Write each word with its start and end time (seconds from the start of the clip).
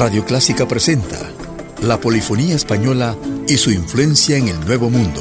Radio 0.00 0.24
Clásica 0.24 0.66
presenta 0.66 1.30
la 1.82 2.00
polifonía 2.00 2.54
española 2.54 3.14
y 3.46 3.58
su 3.58 3.70
influencia 3.70 4.38
en 4.38 4.48
el 4.48 4.58
Nuevo 4.60 4.88
Mundo. 4.88 5.20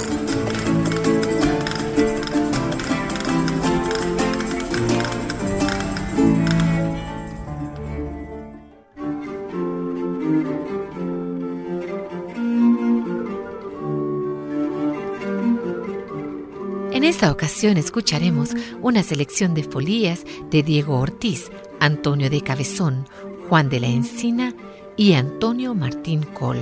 En 16.93 17.03
esta 17.03 17.33
ocasión 17.33 17.75
escucharemos 17.75 18.51
una 18.81 19.03
selección 19.03 19.53
de 19.53 19.63
folías 19.63 20.21
de 20.49 20.63
Diego 20.63 20.97
Ortiz, 20.97 21.51
Antonio 21.81 22.29
de 22.29 22.39
Cabezón, 22.41 23.05
Juan 23.49 23.67
de 23.67 23.79
la 23.79 23.87
Encina 23.87 24.53
y 24.95 25.13
Antonio 25.13 25.73
Martín 25.73 26.21
Col. 26.21 26.59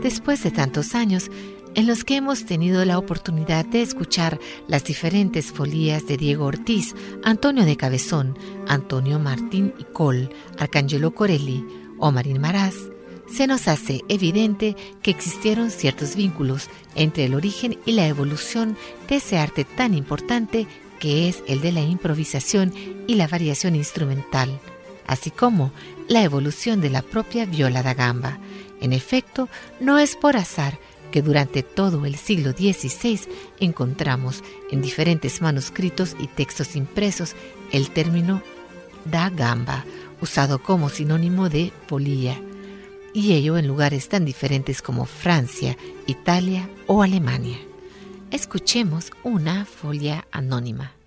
Después 0.00 0.44
de 0.44 0.52
tantos 0.52 0.94
años 0.94 1.28
en 1.74 1.88
los 1.88 2.04
que 2.04 2.14
hemos 2.14 2.44
tenido 2.44 2.84
la 2.84 2.98
oportunidad 2.98 3.66
de 3.66 3.82
escuchar 3.82 4.38
las 4.68 4.84
diferentes 4.84 5.46
folías 5.46 6.06
de 6.06 6.16
Diego 6.16 6.44
Ortiz, 6.44 6.94
Antonio 7.24 7.64
de 7.64 7.76
Cabezón, 7.76 8.38
Antonio 8.68 9.18
Martín 9.18 9.74
y 9.76 9.84
Col, 9.84 10.30
Arcángelo 10.56 11.14
Corelli, 11.16 11.66
Omarín 11.98 12.40
Maraz, 12.40 12.76
se 13.30 13.46
nos 13.46 13.68
hace 13.68 14.02
evidente 14.08 14.76
que 15.02 15.10
existieron 15.10 15.70
ciertos 15.70 16.16
vínculos 16.16 16.68
entre 16.94 17.24
el 17.24 17.34
origen 17.34 17.78
y 17.84 17.92
la 17.92 18.06
evolución 18.06 18.76
de 19.08 19.16
ese 19.16 19.38
arte 19.38 19.64
tan 19.64 19.94
importante 19.94 20.66
que 20.98 21.28
es 21.28 21.42
el 21.46 21.60
de 21.60 21.72
la 21.72 21.80
improvisación 21.80 22.72
y 23.06 23.14
la 23.14 23.28
variación 23.28 23.76
instrumental, 23.76 24.58
así 25.06 25.30
como 25.30 25.72
la 26.08 26.22
evolución 26.22 26.80
de 26.80 26.90
la 26.90 27.02
propia 27.02 27.46
viola 27.46 27.82
da 27.82 27.94
gamba. 27.94 28.38
En 28.80 28.92
efecto, 28.92 29.48
no 29.80 29.98
es 29.98 30.16
por 30.16 30.36
azar 30.36 30.78
que 31.10 31.22
durante 31.22 31.62
todo 31.62 32.04
el 32.04 32.16
siglo 32.16 32.52
XVI 32.52 33.20
encontramos 33.60 34.42
en 34.70 34.82
diferentes 34.82 35.40
manuscritos 35.40 36.16
y 36.18 36.26
textos 36.26 36.76
impresos 36.76 37.34
el 37.72 37.90
término 37.90 38.42
da 39.04 39.30
gamba, 39.30 39.84
usado 40.20 40.58
como 40.62 40.88
sinónimo 40.88 41.48
de 41.48 41.72
polilla, 41.86 42.40
y 43.18 43.32
ello 43.32 43.58
en 43.58 43.66
lugares 43.66 44.08
tan 44.08 44.24
diferentes 44.24 44.80
como 44.80 45.04
Francia, 45.04 45.76
Italia 46.06 46.70
o 46.86 47.02
Alemania. 47.02 47.58
Escuchemos 48.30 49.10
una 49.24 49.64
folia 49.64 50.28
anónima. 50.30 50.97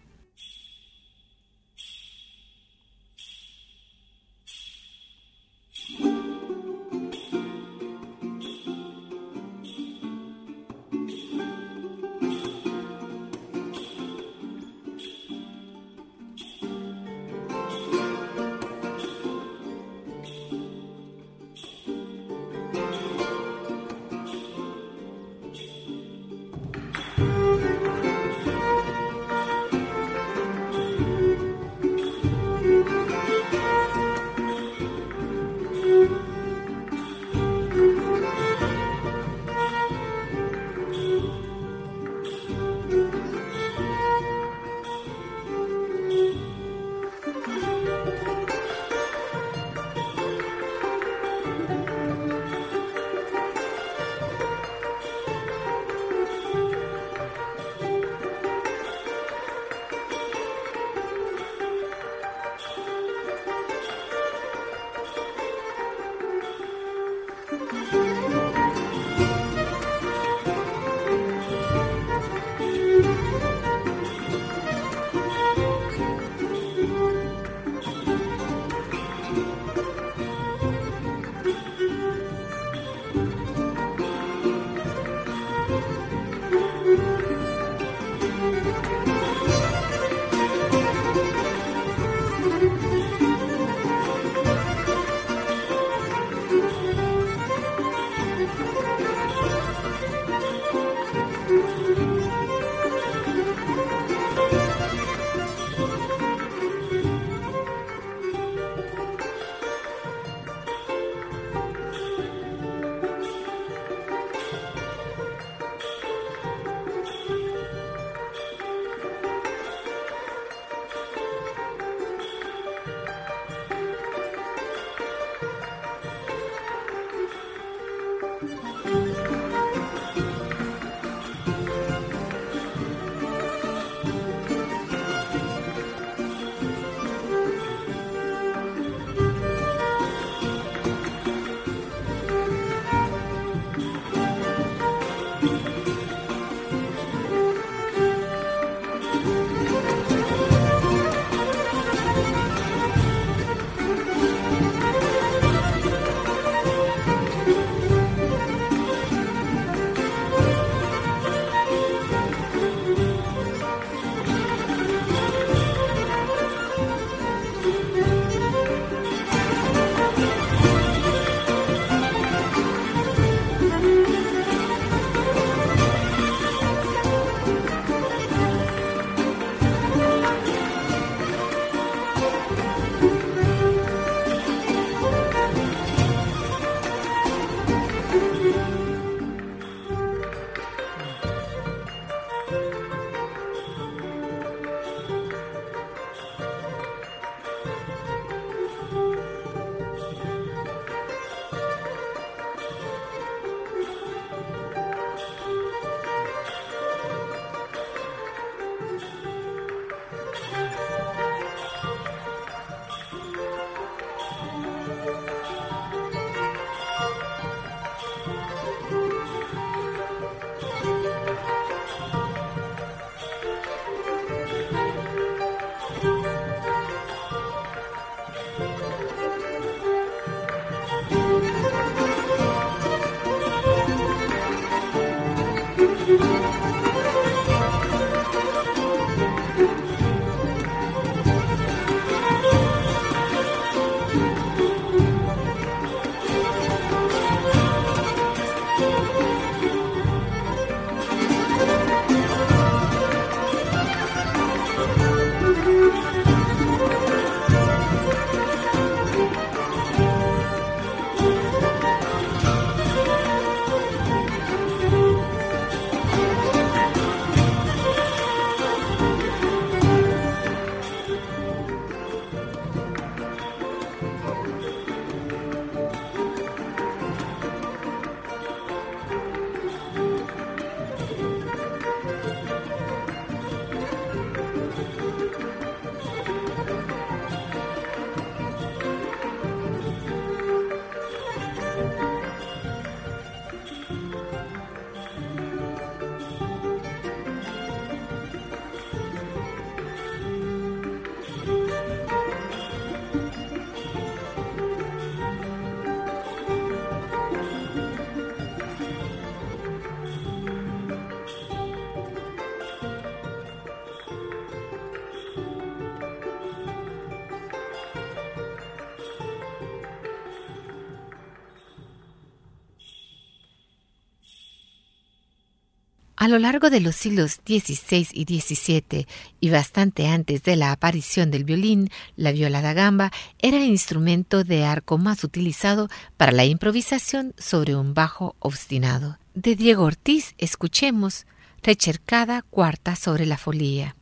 A 326.22 326.28
lo 326.28 326.38
largo 326.38 326.70
de 326.70 326.82
los 326.82 326.96
siglos 326.96 327.42
XVI 327.48 328.08
y 328.14 328.26
XVII 328.26 329.08
y 329.40 329.50
bastante 329.50 330.08
antes 330.08 330.44
de 330.44 330.56
la 330.56 330.72
aparición 330.72 331.32
del 331.32 331.46
violín, 331.46 331.90
la 332.16 332.32
viola 332.32 332.62
da 332.62 332.74
gamba 332.74 333.12
era 333.40 333.58
el 333.58 333.64
instrumento 333.64 334.44
de 334.44 334.64
arco 334.64 335.00
más 335.00 335.24
utilizado 335.24 335.90
para 336.18 336.32
la 336.32 336.46
improvisación 336.46 337.34
sobre 337.40 337.76
un 337.76 337.96
bajo 337.96 338.36
obstinado. 338.38 339.18
De 339.34 339.56
Diego 339.56 339.84
Ortiz 339.84 340.36
escuchemos 340.38 341.26
Rechercada 341.64 342.44
cuarta 342.44 342.96
sobre 342.96 343.26
la 343.26 343.40
folía. 343.40 343.96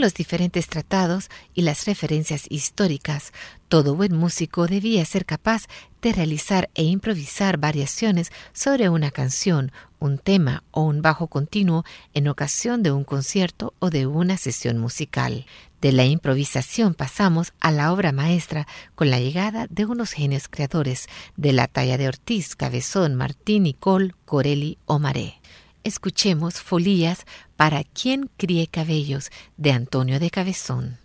Los 0.00 0.14
diferentes 0.14 0.66
tratados 0.66 1.28
y 1.52 1.60
las 1.60 1.84
referencias 1.84 2.46
históricas, 2.48 3.34
todo 3.68 3.94
buen 3.94 4.16
músico 4.16 4.66
debía 4.66 5.04
ser 5.04 5.26
capaz 5.26 5.66
de 6.00 6.14
realizar 6.14 6.70
e 6.74 6.84
improvisar 6.84 7.58
variaciones 7.58 8.32
sobre 8.54 8.88
una 8.88 9.10
canción, 9.10 9.72
un 9.98 10.16
tema 10.16 10.64
o 10.70 10.84
un 10.84 11.02
bajo 11.02 11.26
continuo 11.26 11.84
en 12.14 12.28
ocasión 12.28 12.82
de 12.82 12.92
un 12.92 13.04
concierto 13.04 13.74
o 13.78 13.90
de 13.90 14.06
una 14.06 14.38
sesión 14.38 14.78
musical. 14.78 15.44
De 15.82 15.92
la 15.92 16.06
improvisación 16.06 16.94
pasamos 16.94 17.52
a 17.60 17.70
la 17.70 17.92
obra 17.92 18.10
maestra 18.10 18.66
con 18.94 19.10
la 19.10 19.20
llegada 19.20 19.66
de 19.68 19.84
unos 19.84 20.12
genios 20.12 20.48
creadores 20.48 21.08
de 21.36 21.52
la 21.52 21.68
talla 21.68 21.98
de 21.98 22.08
Ortiz, 22.08 22.56
Cabezón, 22.56 23.16
Martín, 23.16 23.64
Nicol, 23.64 24.16
Corelli 24.24 24.78
o 24.86 24.98
Maré. 24.98 25.40
Escuchemos 25.82 26.60
Folías 26.60 27.24
para 27.60 27.84
quien 27.84 28.30
críe 28.38 28.68
cabellos 28.68 29.30
de 29.58 29.72
Antonio 29.72 30.18
de 30.18 30.30
Cabezón. 30.30 30.96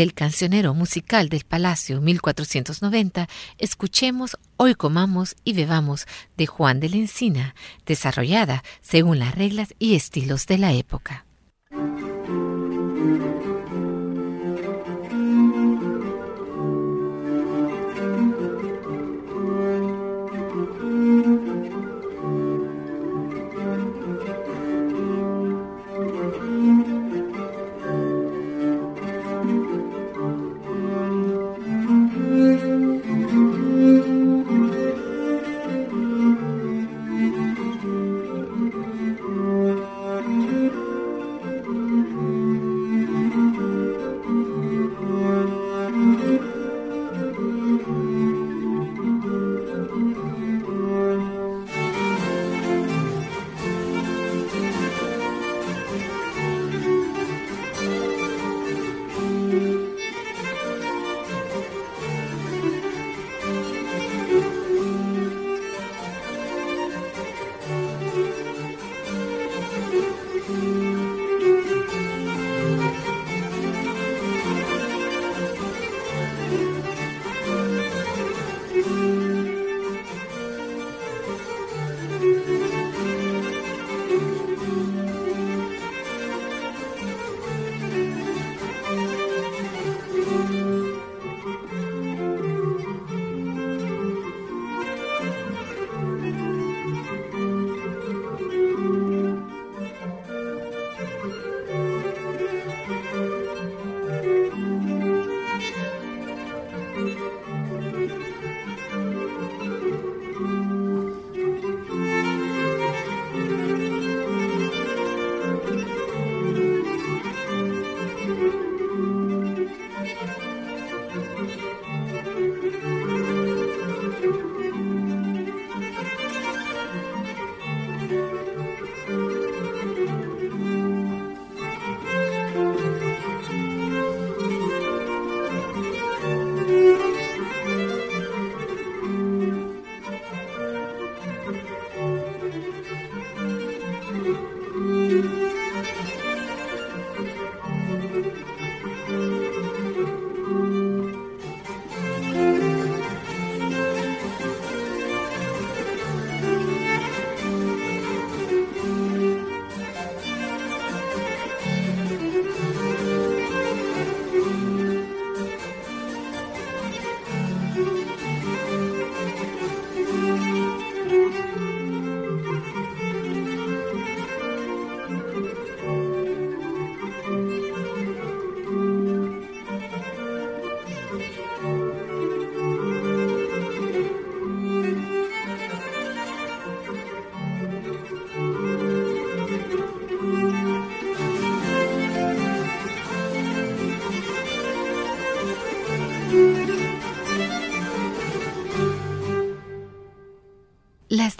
Del 0.00 0.14
cancionero 0.14 0.72
musical 0.72 1.28
del 1.28 1.44
Palacio 1.44 2.00
1490, 2.00 3.28
escuchemos 3.58 4.38
Hoy 4.56 4.74
comamos 4.74 5.36
y 5.44 5.52
bebamos 5.52 6.06
de 6.38 6.46
Juan 6.46 6.80
de 6.80 6.88
la 6.88 6.96
Encina, 6.96 7.54
desarrollada 7.84 8.64
según 8.80 9.18
las 9.18 9.34
reglas 9.34 9.74
y 9.78 9.96
estilos 9.96 10.46
de 10.46 10.56
la 10.56 10.72
época. 10.72 11.26
Las 107.20 108.69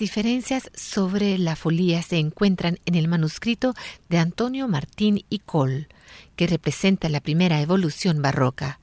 diferencias 0.00 0.70
sobre 0.74 1.38
la 1.38 1.54
folía 1.54 2.02
se 2.02 2.18
encuentran 2.18 2.80
en 2.86 2.96
el 2.96 3.06
manuscrito 3.06 3.74
de 4.08 4.18
Antonio 4.18 4.66
Martín 4.66 5.24
y 5.28 5.38
Col, 5.38 5.86
que 6.34 6.48
representa 6.48 7.08
la 7.08 7.20
primera 7.20 7.60
evolución 7.60 8.20
barroca, 8.20 8.80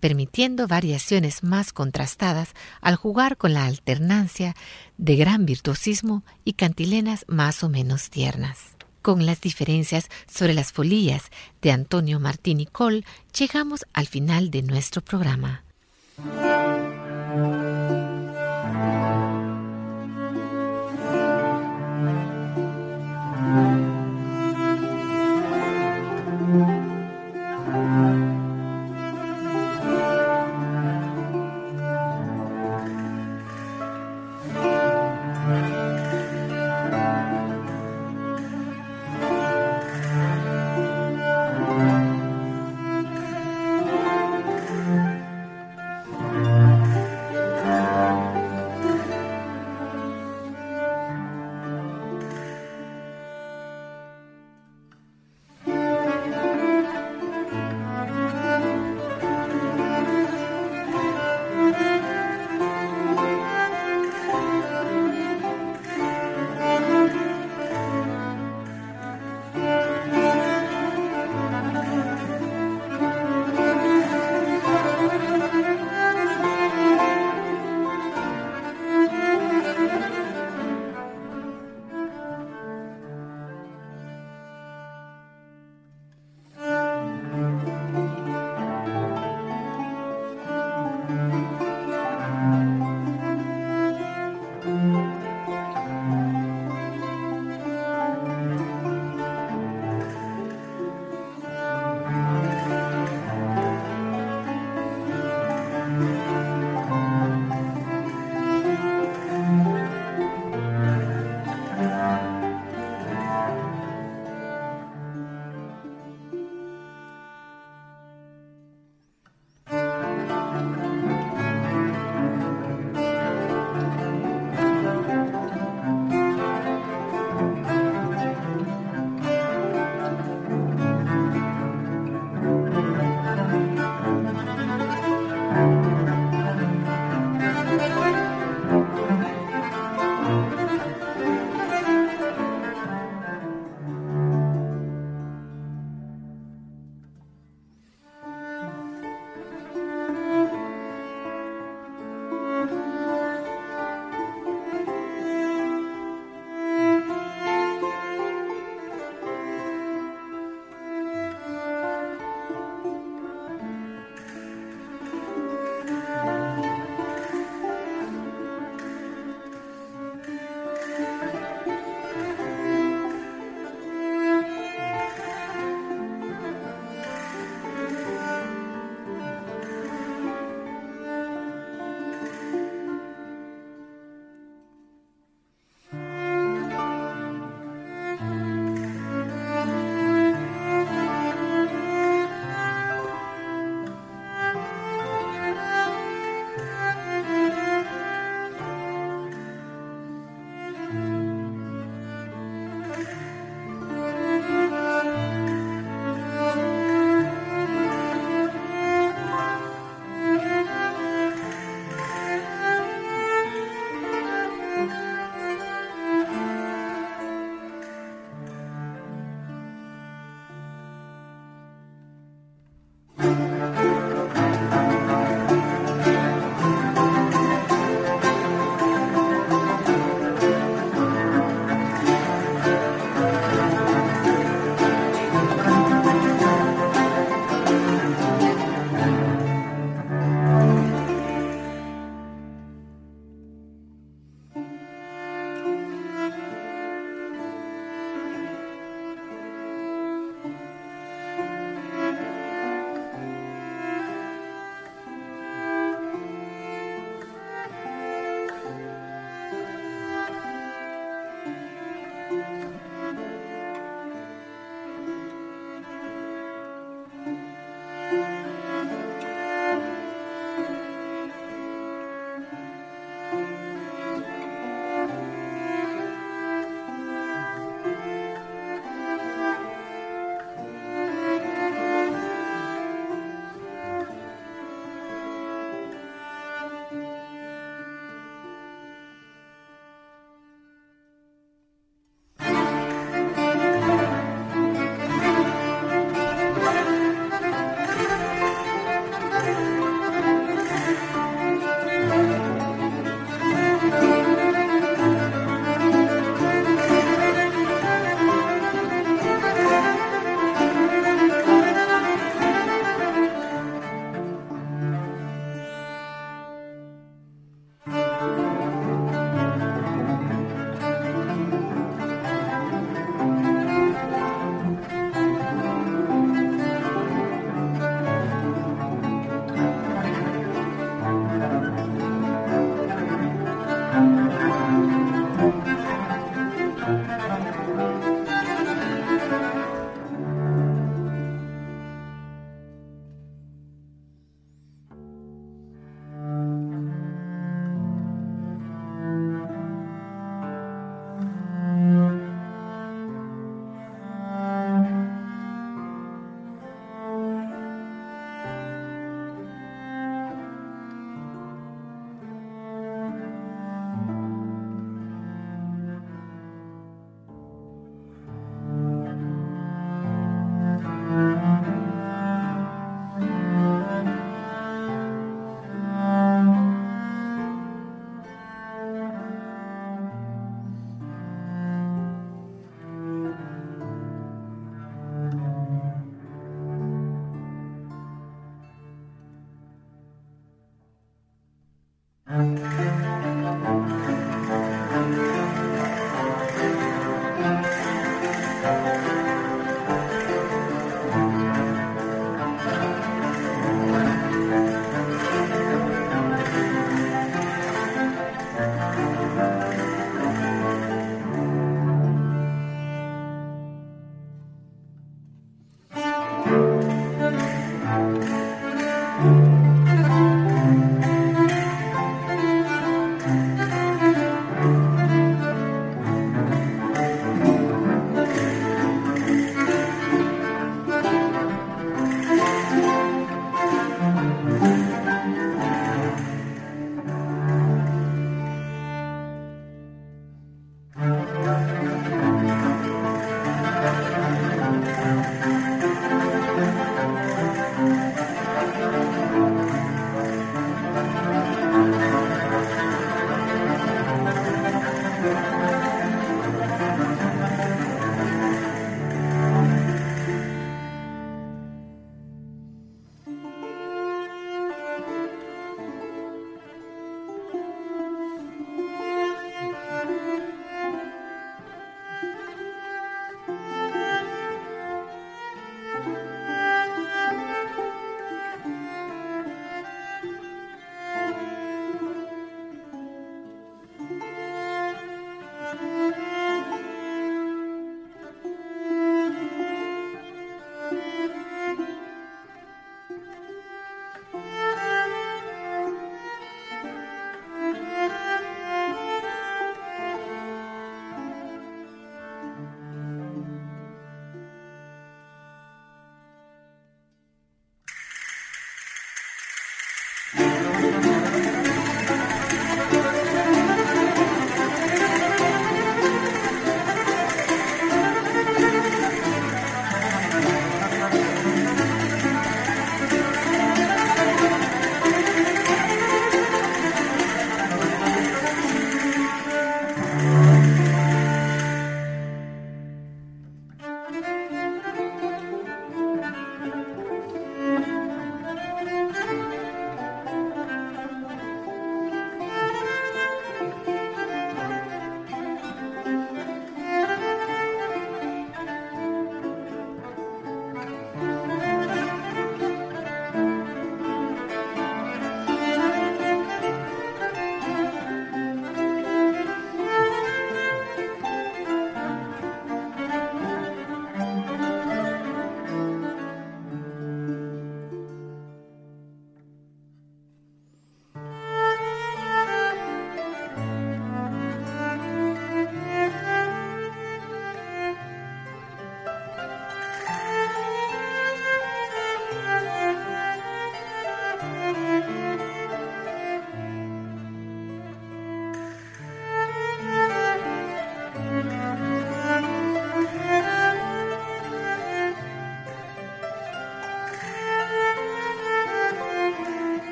permitiendo 0.00 0.66
variaciones 0.66 1.42
más 1.42 1.72
contrastadas 1.72 2.50
al 2.82 2.96
jugar 2.96 3.38
con 3.38 3.54
la 3.54 3.64
alternancia 3.64 4.54
de 4.98 5.16
gran 5.16 5.46
virtuosismo 5.46 6.22
y 6.44 6.52
cantilenas 6.52 7.24
más 7.28 7.64
o 7.64 7.70
menos 7.70 8.10
tiernas. 8.10 8.76
Con 9.00 9.24
las 9.24 9.40
diferencias 9.40 10.08
sobre 10.26 10.52
las 10.52 10.72
folías 10.72 11.30
de 11.62 11.70
Antonio 11.70 12.20
Martín 12.20 12.60
y 12.60 12.66
Col, 12.66 13.04
llegamos 13.38 13.86
al 13.92 14.06
final 14.08 14.50
de 14.50 14.62
nuestro 14.62 15.00
programa. 15.00 15.62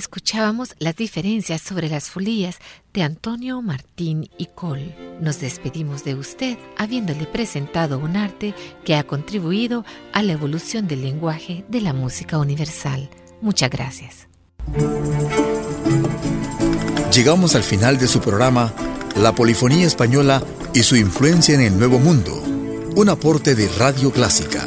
Escuchábamos 0.00 0.74
las 0.78 0.96
diferencias 0.96 1.60
sobre 1.60 1.90
las 1.90 2.08
folías 2.08 2.56
de 2.94 3.02
Antonio 3.02 3.60
Martín 3.60 4.30
y 4.38 4.46
Col. 4.46 4.94
Nos 5.20 5.40
despedimos 5.40 6.04
de 6.04 6.14
usted 6.14 6.56
habiéndole 6.78 7.26
presentado 7.26 7.98
un 7.98 8.16
arte 8.16 8.54
que 8.86 8.94
ha 8.94 9.02
contribuido 9.02 9.84
a 10.14 10.22
la 10.22 10.32
evolución 10.32 10.88
del 10.88 11.02
lenguaje 11.02 11.66
de 11.68 11.82
la 11.82 11.92
música 11.92 12.38
universal. 12.38 13.10
Muchas 13.42 13.68
gracias. 13.68 14.26
Llegamos 17.14 17.54
al 17.54 17.62
final 17.62 17.98
de 17.98 18.08
su 18.08 18.22
programa 18.22 18.72
La 19.16 19.34
Polifonía 19.34 19.86
Española 19.86 20.42
y 20.72 20.82
su 20.82 20.96
influencia 20.96 21.54
en 21.54 21.60
el 21.60 21.78
Nuevo 21.78 21.98
Mundo, 21.98 22.42
un 22.96 23.10
aporte 23.10 23.54
de 23.54 23.68
Radio 23.76 24.10
Clásica. 24.10 24.66